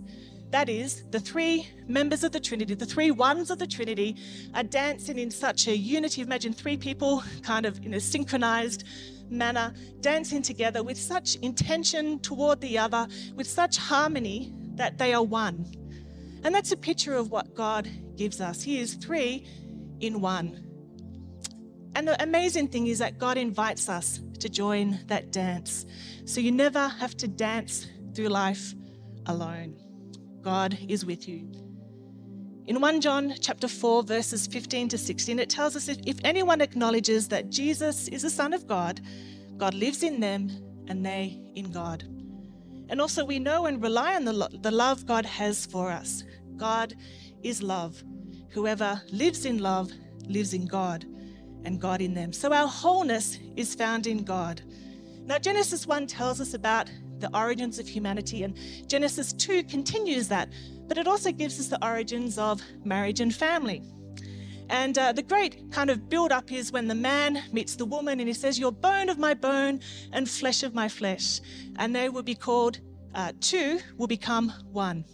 That 0.50 0.69
is, 0.69 1.05
the 1.11 1.21
three 1.21 1.69
members 1.87 2.23
of 2.23 2.33
the 2.33 2.41
Trinity, 2.41 2.75
the 2.75 2.87
three 2.87 3.11
ones 3.11 3.50
of 3.50 3.59
the 3.59 3.67
Trinity, 3.67 4.17
are 4.55 4.62
dancing 4.62 5.19
in 5.19 5.31
such 5.31 5.67
a 5.67 5.76
unity. 5.76 6.23
Imagine 6.23 6.53
three 6.53 6.76
people 6.76 7.23
kind 7.43 7.67
of 7.67 7.85
in 7.85 7.95
a 7.95 8.00
synchronized 8.00 8.85
manner, 9.29 9.75
dancing 10.00 10.43
together 10.43 10.83
with 10.83 10.97
such 10.97 11.35
intention 11.37 12.21
toward 12.21 12.61
the 12.61 12.79
other, 12.79 13.09
with 13.35 13.47
such 13.47 13.76
harmony 13.76 14.55
that 14.75 14.99
they 14.99 15.12
are 15.12 15.23
one. 15.23 15.67
And 16.45 16.55
that's 16.55 16.71
a 16.71 16.76
picture 16.76 17.15
of 17.15 17.31
what 17.31 17.55
God 17.55 17.91
gives 18.17 18.41
us. 18.41 18.62
He 18.62 18.79
is 18.79 18.95
three 18.95 19.47
in 20.00 20.21
one. 20.21 20.62
And 21.97 22.07
the 22.07 22.23
amazing 22.23 22.69
thing 22.69 22.87
is 22.87 22.99
that 23.00 23.19
God 23.19 23.37
invites 23.37 23.88
us 23.88 24.21
to 24.38 24.49
join 24.49 25.00
that 25.07 25.33
dance. 25.33 25.87
So 26.25 26.41
you 26.41 26.53
never 26.53 26.88
have 26.88 27.17
to 27.17 27.26
dance 27.26 27.88
through 28.15 28.29
life 28.29 28.75
alone. 29.26 29.86
God 30.47 30.79
is 30.88 31.05
with 31.05 31.26
you. 31.26 31.50
In 32.67 32.81
1 32.81 33.00
John 33.00 33.35
chapter 33.41 33.67
4 33.67 34.05
verses 34.05 34.47
15 34.47 34.91
to 34.91 34.97
16 34.97 35.41
it 35.41 35.50
tells 35.50 35.75
us 35.75 35.88
if, 35.88 35.99
if 36.07 36.19
anyone 36.23 36.61
acknowledges 36.61 37.26
that 37.26 37.50
Jesus 37.50 38.07
is 38.07 38.23
the 38.23 38.31
son 38.31 38.53
of 38.53 38.65
God, 38.65 39.00
God 39.57 39.75
lives 39.75 40.05
in 40.05 40.21
them 40.21 40.49
and 40.87 41.05
they 41.05 41.41
in 41.57 41.73
God. 41.73 42.05
And 42.88 43.00
also 43.00 43.25
we 43.25 43.41
know 43.41 43.67
and 43.67 43.83
rely 43.83 44.15
on 44.15 44.25
the, 44.25 44.33
lo- 44.33 44.57
the 44.62 44.71
love 44.71 45.05
God 45.05 45.26
has 45.26 45.67
for 45.67 45.91
us. 45.91 46.23
God 46.57 46.95
is 47.43 47.61
love. 47.61 48.00
Whoever 48.50 49.03
lives 49.11 49.47
in 49.47 49.59
love 49.59 49.91
lives 50.29 50.55
in 50.55 50.67
God 50.67 51.05
and 51.65 51.81
God 51.81 52.00
in 52.00 52.15
them. 52.15 52.33
So 52.33 52.53
our 52.53 52.69
wholeness 52.69 53.41
is 53.57 53.75
found 53.75 54.07
in 54.07 54.23
God. 54.23 54.62
Now 55.25 55.38
Genesis 55.38 55.88
1 55.88 56.07
tells 56.07 56.41
us 56.41 56.55
about 56.55 56.88
the 57.19 57.35
origins 57.37 57.79
of 57.79 57.89
humanity 57.89 58.43
and 58.43 58.57
Genesis 58.87 59.33
2 59.33 59.65
continues 59.65 60.29
that 60.29 60.49
but 60.89 60.99
it 60.99 61.07
also 61.07 61.33
gives 61.33 61.59
us 61.59 61.69
the 61.69 61.85
origins 61.85 62.39
of 62.39 62.63
marriage 62.85 63.21
and 63.21 63.35
family. 63.35 63.83
And 64.69 64.99
uh, 64.99 65.13
the 65.13 65.23
great 65.23 65.71
kind 65.71 65.91
of 65.91 66.09
build 66.09 66.33
up 66.33 66.51
is 66.51 66.73
when 66.73 66.89
the 66.89 66.95
man 66.95 67.43
meets 67.53 67.77
the 67.77 67.85
woman 67.85 68.19
and 68.19 68.29
he 68.29 68.35
says, 68.35 68.59
You're 68.59 68.73
bone 68.73 69.09
of 69.09 69.19
my 69.19 69.35
bone 69.35 69.81
and 70.13 70.29
flesh 70.29 70.63
of 70.63 70.75
my 70.75 70.89
flesh. 70.89 71.41
And 71.77 71.95
they 71.95 72.09
will 72.09 72.25
be 72.25 72.35
called, 72.35 72.81
uh, 73.15 73.33
two 73.41 73.81
will 73.97 74.09
become 74.09 74.53
one. 74.73 75.05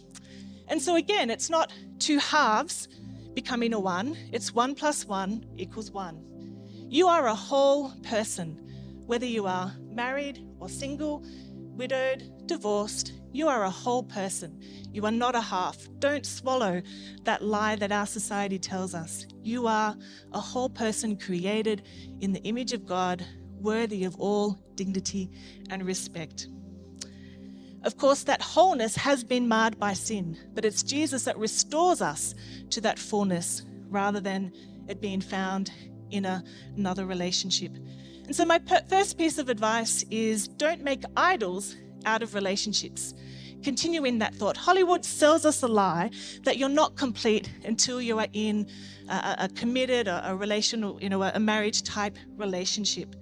And 0.67 0.81
so 0.81 0.95
again, 0.95 1.29
it's 1.29 1.49
not 1.49 1.71
two 1.99 2.17
halves 2.17 2.87
becoming 3.35 3.73
a 3.73 3.79
one, 3.79 4.17
it's 4.31 4.53
one 4.53 4.73
plus 4.75 5.05
one 5.05 5.45
equals 5.57 5.91
one. 5.91 6.23
You 6.89 7.07
are 7.07 7.27
a 7.27 7.35
whole 7.35 7.91
person, 8.03 8.59
whether 9.05 9.25
you 9.25 9.45
are 9.45 9.73
married 9.89 10.45
or 10.59 10.69
single, 10.69 11.23
widowed, 11.75 12.47
divorced, 12.47 13.13
you 13.31 13.47
are 13.47 13.63
a 13.63 13.69
whole 13.69 14.03
person. 14.03 14.61
You 14.91 15.05
are 15.05 15.11
not 15.11 15.35
a 15.35 15.41
half. 15.41 15.77
Don't 15.97 16.25
swallow 16.25 16.83
that 17.23 17.43
lie 17.43 17.75
that 17.77 17.91
our 17.91 18.05
society 18.05 18.59
tells 18.59 18.93
us. 18.93 19.25
You 19.41 19.65
are 19.65 19.97
a 20.31 20.39
whole 20.39 20.69
person 20.69 21.17
created 21.17 21.81
in 22.21 22.31
the 22.31 22.43
image 22.43 22.73
of 22.73 22.85
God, 22.85 23.25
worthy 23.59 24.03
of 24.03 24.15
all 24.19 24.59
dignity 24.75 25.31
and 25.71 25.83
respect. 25.83 26.47
Of 27.83 27.97
course, 27.97 28.23
that 28.23 28.41
wholeness 28.41 28.95
has 28.95 29.23
been 29.23 29.47
marred 29.47 29.79
by 29.79 29.93
sin, 29.93 30.37
but 30.53 30.63
it's 30.63 30.83
Jesus 30.83 31.25
that 31.25 31.37
restores 31.37 32.01
us 32.01 32.35
to 32.69 32.81
that 32.81 32.99
fullness 32.99 33.63
rather 33.89 34.19
than 34.19 34.53
it 34.87 35.01
being 35.01 35.21
found 35.21 35.71
in 36.11 36.25
a, 36.25 36.43
another 36.77 37.05
relationship. 37.05 37.75
And 38.25 38.35
so, 38.35 38.45
my 38.45 38.59
first 38.89 39.17
piece 39.17 39.37
of 39.37 39.49
advice 39.49 40.05
is 40.09 40.47
don't 40.47 40.81
make 40.81 41.03
idols 41.17 41.75
out 42.05 42.23
of 42.23 42.35
relationships. 42.35 43.13
Continue 43.63 44.03
in 44.03 44.19
that 44.19 44.35
thought. 44.35 44.57
Hollywood 44.57 45.05
sells 45.05 45.45
us 45.45 45.63
a 45.63 45.67
lie 45.67 46.11
that 46.43 46.57
you're 46.57 46.69
not 46.69 46.95
complete 46.95 47.49
until 47.63 48.01
you 48.01 48.19
are 48.19 48.27
in 48.33 48.67
a, 49.09 49.35
a 49.39 49.49
committed, 49.49 50.07
a, 50.07 50.31
a 50.31 50.35
relational, 50.35 51.01
you 51.01 51.09
know, 51.09 51.23
a 51.23 51.39
marriage 51.39 51.83
type 51.83 52.17
relationship. 52.35 53.15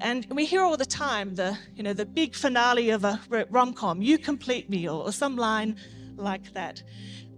And 0.00 0.26
we 0.30 0.44
hear 0.44 0.62
all 0.62 0.76
the 0.76 0.86
time 0.86 1.34
the, 1.34 1.58
you 1.74 1.82
know, 1.82 1.92
the 1.92 2.06
big 2.06 2.34
finale 2.34 2.90
of 2.90 3.04
a 3.04 3.20
rom-com, 3.50 4.00
you 4.00 4.18
complete 4.18 4.70
me, 4.70 4.88
or, 4.88 5.06
or 5.06 5.12
some 5.12 5.36
line 5.36 5.76
like 6.16 6.52
that. 6.52 6.82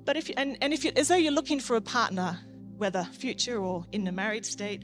But 0.05 0.17
if 0.17 0.29
you, 0.29 0.35
and, 0.37 0.59
and 0.61 0.73
if 0.73 0.85
you, 0.85 0.93
as 0.97 1.09
though 1.09 1.17
you're 1.17 1.33
looking 1.33 1.61
for 1.61 1.77
a 1.77 1.81
partner, 1.81 2.39
whether 2.77 3.05
future 3.13 3.59
or 3.59 3.87
in 3.93 4.05
the 4.05 4.13
married 4.13 4.45
state, 4.45 4.83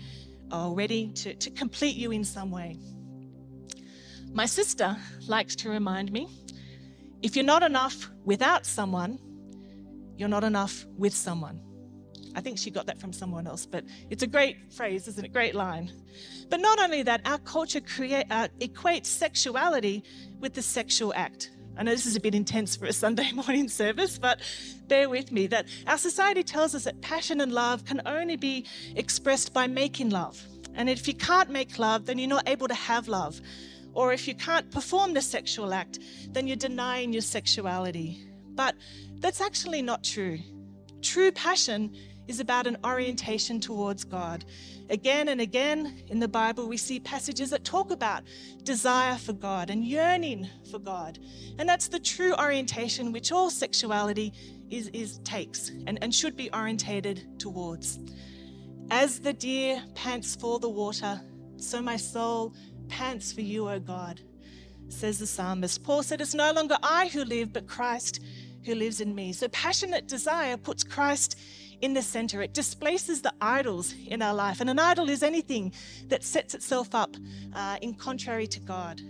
already 0.53 1.13
to, 1.13 1.35
to 1.35 1.51
complete 1.51 1.97
you 1.97 2.11
in 2.13 2.25
some 2.25 2.51
way. 2.51 2.79
My 4.33 4.47
sister 4.47 4.97
likes 5.27 5.57
to 5.57 5.71
remind 5.71 6.13
me 6.13 6.29
if 7.23 7.35
you're 7.37 7.45
not 7.45 7.63
enough 7.63 8.11
without 8.25 8.67
someone, 8.67 9.19
you're 10.17 10.29
not 10.29 10.45
enough 10.45 10.85
with 10.97 11.15
someone. 11.15 11.61
I 12.35 12.41
think 12.43 12.59
she 12.59 12.71
got 12.71 12.87
that 12.87 13.01
from 13.01 13.15
someone 13.15 13.47
else, 13.47 13.65
but 13.65 13.85
it's 14.11 14.23
a 14.23 14.27
great 14.27 14.71
phrase, 14.71 15.09
isn't 15.09 15.25
it? 15.25 15.33
Great 15.33 15.55
line. 15.55 15.91
But 16.51 16.61
not 16.61 16.79
only 16.79 17.03
that, 17.03 17.23
our 17.25 17.39
culture 17.39 17.81
create, 17.81 18.27
uh, 18.31 18.49
equates 18.61 19.07
sexuality 19.07 20.05
with 20.39 20.53
the 20.53 20.61
sexual 20.61 21.15
act. 21.15 21.51
I 21.79 21.83
know 21.83 21.91
this 21.91 22.07
is 22.07 22.17
a 22.17 22.21
bit 22.21 22.35
intense 22.35 22.75
for 22.75 22.87
a 22.87 22.93
Sunday 22.93 23.31
morning 23.35 23.69
service, 23.69 24.19
but 24.19 24.41
bear 24.89 25.11
with 25.11 25.31
me 25.31 25.47
that 25.49 25.67
our 25.87 25.99
society 25.99 26.43
tells 26.43 26.75
us 26.75 26.85
that 26.85 27.03
passion 27.03 27.41
and 27.41 27.53
love 27.53 27.85
can 27.85 28.01
only 28.07 28.37
be 28.37 28.65
expressed 28.95 29.53
by 29.53 29.67
making 29.67 30.09
love. 30.11 30.43
And 30.75 30.89
if 30.89 31.07
you 31.07 31.15
can't 31.15 31.51
make 31.51 31.79
love, 31.79 32.07
then 32.07 32.19
you're 32.19 32.29
not 32.29 32.49
able 32.49 32.69
to 32.69 32.75
have 32.75 33.09
love. 33.09 33.41
Or 33.93 34.13
if 34.13 34.27
you 34.27 34.35
can't 34.35 34.71
perform 34.71 35.13
the 35.15 35.23
sexual 35.23 35.75
act, 35.75 35.99
then 36.31 36.47
you're 36.47 36.57
denying 36.57 37.13
your 37.13 37.23
sexuality. 37.23 38.27
But 38.55 38.75
that's 39.21 39.41
actually 39.41 39.83
not 39.83 40.03
true. 40.03 40.39
True 41.03 41.31
passion 41.31 41.95
is 42.29 42.41
about 42.41 42.67
an 42.67 42.77
orientation 42.85 43.61
towards 43.61 44.05
God. 44.05 44.45
Again 44.91 45.29
and 45.29 45.41
again 45.41 46.03
in 46.09 46.19
the 46.19 46.29
Bible, 46.29 46.69
we 46.69 46.77
see 46.77 47.01
passages 47.01 47.51
that 47.51 47.65
talk 47.65 47.91
about 47.91 48.23
desire 48.63 49.17
for 49.17 49.33
God 49.33 49.71
and 49.71 49.85
yearning 49.85 50.49
for 50.71 50.79
God. 50.79 51.19
And 51.59 51.69
that's 51.69 51.89
the 51.89 52.01
true 52.01 52.35
orientation 52.35 53.13
which 53.13 53.33
all 53.33 53.51
sexuality 53.51 54.33
is, 54.71 54.89
is 54.89 55.19
takes 55.19 55.71
and, 55.87 55.99
and 56.03 56.15
should 56.15 56.37
be 56.37 56.51
orientated 56.53 57.39
towards. 57.39 57.99
As 58.91 59.21
the 59.21 59.33
deer 59.33 59.83
pants 59.95 60.37
for 60.37 60.59
the 60.59 60.69
water, 60.69 61.21
so 61.57 61.81
my 61.81 61.97
soul 61.97 62.55
pants 62.89 63.33
for 63.33 63.41
you, 63.41 63.69
O 63.69 63.81
God, 63.81 64.21
says 64.89 65.19
the 65.19 65.27
psalmist. 65.27 65.83
Paul 65.83 66.03
said, 66.03 66.21
It's 66.21 66.35
no 66.35 66.53
longer 66.53 66.77
I 66.83 67.09
who 67.09 67.25
live, 67.25 67.53
but 67.53 67.67
Christ 67.67 68.23
who 68.65 68.75
lives 68.75 69.01
in 69.01 69.15
me. 69.15 69.33
So 69.33 69.49
passionate 69.49 70.07
desire 70.07 70.57
puts 70.57 70.85
Christ 70.85 71.39
in 71.81 71.95
the 71.95 72.03
center. 72.03 72.43
It 72.43 72.53
displaces 72.53 73.23
the 73.23 73.33
idols 73.41 73.95
in 74.07 74.23
our 74.23 74.35
life. 74.35 74.61
And 74.61 74.71
an 74.71 74.79
idol 74.79 75.09
is 75.09 75.23
anything 75.23 75.73
that 76.09 76.25
sets 76.25 76.55
itself 76.55 76.95
up 76.95 77.17
uh, 77.55 77.77
in 77.83 77.95
contrary 77.95 78.47
to 78.49 78.61
God. 78.61 79.01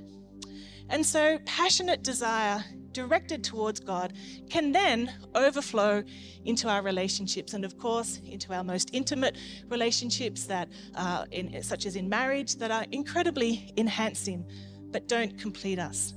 And 0.88 1.04
so, 1.04 1.38
passionate 1.44 2.02
desire 2.02 2.64
directed 2.92 3.44
towards 3.44 3.80
God 3.80 4.14
can 4.48 4.72
then 4.72 5.12
overflow 5.34 6.02
into 6.44 6.68
our 6.68 6.80
relationships 6.80 7.54
and, 7.54 7.64
of 7.64 7.76
course, 7.76 8.20
into 8.24 8.54
our 8.54 8.64
most 8.64 8.90
intimate 8.92 9.36
relationships 9.68 10.44
that, 10.44 10.68
uh, 10.94 11.26
in, 11.32 11.62
such 11.62 11.86
as 11.86 11.96
in 11.96 12.08
marriage, 12.08 12.56
that 12.56 12.70
are 12.70 12.86
incredibly 12.92 13.72
enhancing 13.76 14.46
but 14.92 15.08
don't 15.08 15.36
complete 15.38 15.78
us 15.78 16.14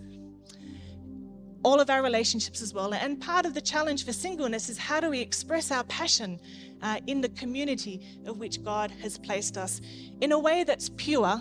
all 1.69 1.79
of 1.79 1.91
our 1.91 2.01
relationships 2.01 2.63
as 2.63 2.73
well. 2.73 2.95
And 2.95 3.21
part 3.21 3.45
of 3.45 3.53
the 3.53 3.62
challenge 3.62 4.03
for 4.03 4.12
singleness 4.12 4.69
is 4.69 4.77
how 4.79 4.99
do 4.99 5.12
we 5.12 5.19
express 5.19 5.69
our 5.69 5.84
passion 5.84 6.39
uh, 6.82 6.99
in 7.05 7.21
the 7.21 7.29
community 7.29 8.01
of 8.25 8.39
which 8.39 8.63
God 8.63 8.89
has 9.03 9.19
placed 9.19 9.55
us 9.55 9.79
in 10.19 10.32
a 10.32 10.39
way 10.39 10.63
that's 10.63 10.89
pure 10.97 11.39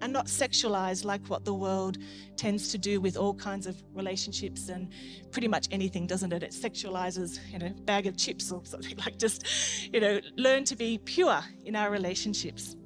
and 0.00 0.14
not 0.14 0.28
sexualized 0.28 1.04
like 1.04 1.26
what 1.26 1.44
the 1.44 1.52
world 1.52 1.98
tends 2.36 2.68
to 2.68 2.78
do 2.78 3.02
with 3.02 3.18
all 3.18 3.34
kinds 3.34 3.66
of 3.66 3.76
relationships 3.92 4.70
and 4.70 4.88
pretty 5.30 5.48
much 5.48 5.68
anything, 5.70 6.06
doesn't 6.06 6.32
it? 6.32 6.42
It 6.42 6.52
sexualizes, 6.52 7.38
you 7.52 7.58
know, 7.58 7.68
bag 7.84 8.06
of 8.06 8.16
chips 8.16 8.50
or 8.50 8.64
something 8.64 8.96
like 9.04 9.18
just, 9.18 9.44
you 9.92 10.00
know, 10.00 10.20
learn 10.38 10.64
to 10.64 10.74
be 10.74 10.96
pure 11.04 11.42
in 11.66 11.76
our 11.76 11.90
relationships. 11.90 12.76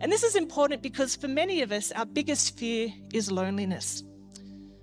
And 0.00 0.10
this 0.10 0.24
is 0.24 0.34
important 0.34 0.82
because 0.82 1.14
for 1.14 1.28
many 1.28 1.62
of 1.62 1.70
us, 1.70 1.92
our 1.92 2.06
biggest 2.06 2.58
fear 2.58 2.88
is 3.12 3.30
loneliness. 3.30 4.02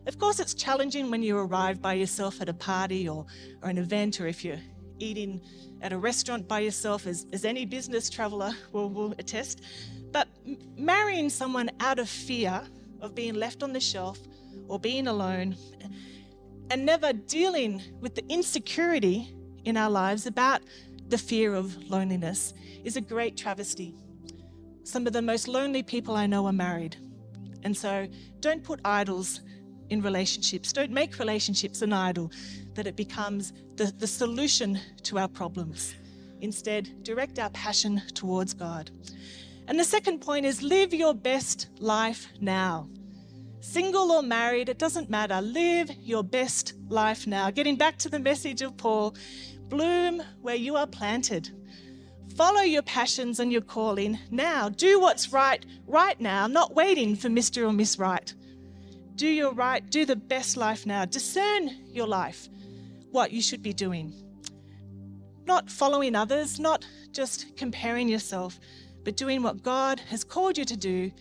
Of 0.08 0.18
course, 0.20 0.40
it's 0.40 0.54
challenging 0.54 1.12
when 1.12 1.22
you 1.22 1.38
arrive 1.38 1.82
by 1.82 1.94
yourself 1.94 2.42
at 2.42 2.48
a 2.48 2.54
party 2.54 3.10
or, 3.10 3.26
or 3.62 3.70
an 3.70 3.78
event, 3.78 4.22
or 4.22 4.28
if 4.28 4.46
you're 4.46 4.62
eating 5.00 5.42
at 5.82 5.92
a 5.92 5.98
restaurant 5.98 6.48
by 6.48 6.60
yourself, 6.60 7.06
as, 7.06 7.26
as 7.34 7.44
any 7.44 7.66
business 7.66 8.10
traveler 8.10 8.54
will, 8.72 8.90
will 8.90 9.14
attest. 9.20 9.62
But 10.14 10.30
marrying 10.78 11.30
someone 11.30 11.70
out 11.82 12.00
of 12.00 12.08
fear 12.08 12.64
of 13.02 13.16
being 13.16 13.34
left 13.34 13.64
on 13.64 13.74
the 13.74 13.82
shelf 13.82 14.18
or 14.70 14.80
being 14.80 15.08
alone 15.08 15.58
and 16.72 16.86
never 16.86 17.12
dealing 17.12 17.82
with 18.00 18.16
the 18.16 18.26
insecurity 18.30 19.36
in 19.66 19.76
our 19.76 19.90
lives 19.90 20.26
about 20.26 20.62
the 21.10 21.18
fear 21.18 21.54
of 21.54 21.78
loneliness 21.90 22.54
is 22.86 22.96
a 22.96 23.02
great 23.02 23.36
travesty. 23.36 23.94
Some 24.84 25.06
of 25.06 25.12
the 25.12 25.22
most 25.22 25.50
lonely 25.50 25.84
people 25.84 26.16
I 26.16 26.28
know 26.28 26.46
are 26.46 26.54
married. 26.54 26.96
And 27.64 27.76
so 27.76 28.08
don't 28.40 28.64
put 28.64 28.80
idols 28.86 29.42
in 29.90 30.02
relationships. 30.02 30.74
Don't 30.74 30.92
make 30.92 31.20
relationships 31.20 31.82
an 31.82 31.94
idol, 31.94 32.32
that 32.74 32.88
it 32.88 32.96
becomes 32.96 33.54
the, 33.76 33.94
the 33.98 34.08
solution 34.08 34.80
to 35.04 35.18
our 35.18 35.28
problems. 35.28 35.96
Instead, 36.42 37.04
direct 37.04 37.40
our 37.40 37.50
passion 37.50 38.02
towards 38.14 38.54
God. 38.54 38.92
And 39.68 39.80
the 39.80 39.84
second 39.84 40.20
point 40.20 40.46
is 40.46 40.62
live 40.62 40.94
your 40.94 41.14
best 41.14 41.70
life 41.80 42.28
now. 42.40 42.88
Single 43.60 44.12
or 44.12 44.22
married, 44.22 44.70
it 44.70 44.78
doesn't 44.78 45.10
matter. 45.10 45.42
Live 45.42 45.92
your 46.00 46.24
best 46.24 46.74
life 46.88 47.28
now. 47.28 47.52
Getting 47.52 47.76
back 47.76 47.98
to 47.98 48.10
the 48.10 48.20
message 48.20 48.62
of 48.62 48.78
Paul, 48.78 49.16
bloom 49.68 50.22
where 50.42 50.56
you 50.56 50.76
are 50.76 50.88
planted. 50.88 51.50
Follow 52.36 52.62
your 52.62 52.84
passions 52.84 53.40
and 53.40 53.52
your 53.52 53.62
calling 53.62 54.20
now. 54.30 54.70
Do 54.70 55.00
what's 55.00 55.34
right 55.34 55.66
right 55.88 56.20
now, 56.22 56.46
not 56.46 56.76
waiting 56.76 57.16
for 57.16 57.30
Mr. 57.30 57.68
or 57.68 57.74
Miss 57.74 57.98
Right. 57.98 58.34
Do 59.18 59.28
your 59.28 59.52
right, 59.52 59.84
do 59.90 60.06
the 60.06 60.16
best 60.16 60.58
life 60.58 60.86
now. 60.86 61.04
Discern 61.04 61.72
your 61.92 62.06
life, 62.06 62.50
what 63.10 63.32
you 63.32 63.42
should 63.42 63.64
be 63.64 63.74
doing. 63.74 64.14
Not 65.48 65.72
following 65.72 66.14
others, 66.16 66.60
not 66.60 66.86
just 67.14 67.58
comparing 67.58 68.08
yourself, 68.08 68.60
but 69.04 69.18
doing 69.18 69.42
what 69.42 69.64
God 69.64 70.00
has 70.02 70.24
called 70.24 70.56
you 70.56 70.66
to 70.66 70.78
do 70.78 71.12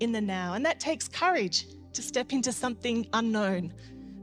in 0.00 0.10
the 0.10 0.20
now. 0.20 0.54
And 0.54 0.66
that 0.66 0.80
takes 0.80 1.06
courage 1.06 1.66
to 1.92 2.02
step 2.02 2.32
into 2.32 2.50
something 2.50 3.06
unknown, 3.12 3.74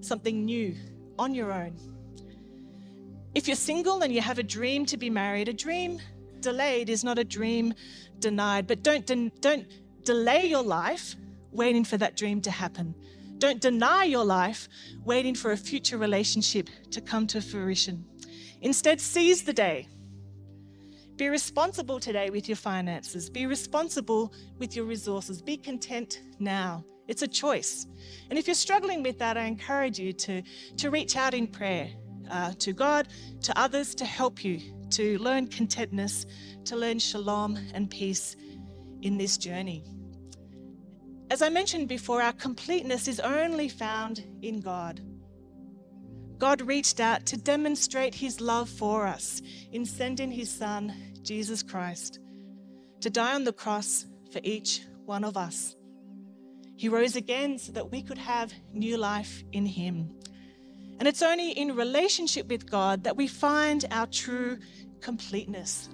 something 0.02 0.44
new 0.44 0.76
on 1.18 1.34
your 1.34 1.54
own. 1.54 1.78
If 3.36 3.48
you're 3.48 3.56
single 3.56 4.02
and 4.02 4.14
you 4.14 4.20
have 4.20 4.38
a 4.38 4.44
dream 4.44 4.86
to 4.86 4.98
be 4.98 5.10
married, 5.10 5.48
a 5.48 5.54
dream 5.54 6.02
delayed 6.42 6.90
is 6.90 7.06
not 7.06 7.18
a 7.18 7.24
dream 7.24 7.74
denied, 8.20 8.68
but 8.68 8.84
don't, 8.84 9.06
de- 9.06 9.32
don't 9.40 9.66
delay 10.04 10.46
your 10.46 10.64
life 10.64 11.16
waiting 11.52 11.84
for 11.84 11.98
that 11.98 12.16
dream 12.16 12.42
to 12.42 12.52
happen. 12.52 12.96
Don't 13.38 13.62
deny 13.62 14.04
your 14.04 14.26
life, 14.26 14.68
waiting 15.06 15.36
for 15.36 15.52
a 15.52 15.58
future 15.58 15.98
relationship 15.98 16.70
to 16.92 17.02
come 17.02 17.28
to 17.28 17.42
fruition. 17.42 18.06
Instead, 18.62 19.00
seize 19.00 19.44
the 19.44 19.54
day. 19.54 19.88
Be 21.18 21.30
responsible 21.30 22.00
today 22.00 22.30
with 22.30 22.48
your 22.48 22.56
finances. 22.56 23.30
Be 23.30 23.46
responsible 23.46 24.34
with 24.60 24.76
your 24.76 24.86
resources. 24.86 25.42
Be 25.42 25.58
content 25.58 26.22
now. 26.40 26.84
It's 27.08 27.22
a 27.22 27.28
choice. 27.28 27.88
And 28.30 28.38
if 28.38 28.48
you're 28.48 28.54
struggling 28.54 29.02
with 29.02 29.18
that, 29.20 29.38
I 29.38 29.46
encourage 29.46 29.98
you 29.98 30.14
to, 30.14 30.42
to 30.78 30.90
reach 30.90 31.16
out 31.16 31.34
in 31.34 31.48
prayer 31.48 31.90
uh, 32.30 32.54
to 32.60 32.74
God, 32.74 33.08
to 33.42 33.58
others 33.58 33.96
to 33.96 34.06
help 34.06 34.44
you 34.44 34.60
to 34.92 35.18
learn 35.20 35.48
contentness, 35.48 36.26
to 36.66 36.76
learn 36.76 37.00
shalom 37.00 37.58
and 37.74 37.90
peace 37.90 38.36
in 39.02 39.18
this 39.18 39.38
journey. 39.38 39.84
As 41.30 41.42
I 41.42 41.50
mentioned 41.50 41.90
before, 41.90 42.22
our 42.22 42.34
completeness 42.34 43.08
is 43.08 43.20
only 43.20 43.68
found 43.68 44.24
in 44.42 44.62
God. 44.62 45.02
God 46.38 46.62
reached 46.62 47.00
out 47.00 47.26
to 47.26 47.38
demonstrate 47.38 48.16
his 48.16 48.40
love 48.40 48.70
for 48.70 49.06
us 49.06 49.42
in 49.72 49.86
sending 49.86 50.32
his 50.32 50.50
Son, 50.50 50.94
Jesus 51.24 51.64
Christ, 51.64 52.20
to 53.02 53.10
die 53.10 53.34
on 53.34 53.44
the 53.44 53.52
cross 53.52 54.06
for 54.32 54.40
each 54.44 54.82
one 55.06 55.24
of 55.24 55.36
us. 55.36 55.76
He 56.78 56.90
rose 56.90 57.16
again 57.16 57.58
so 57.58 57.72
that 57.74 57.92
we 57.92 58.04
could 58.04 58.20
have 58.20 58.54
new 58.72 58.98
life 58.98 59.44
in 59.52 59.66
him. 59.66 60.12
And 61.00 61.08
it's 61.08 61.24
only 61.24 61.52
in 61.52 61.76
relationship 61.76 62.48
with 62.48 62.70
God 62.70 63.04
that 63.04 63.18
we 63.18 63.28
find 63.28 63.84
our 63.92 64.08
true 64.08 64.60
completeness. 65.02 65.90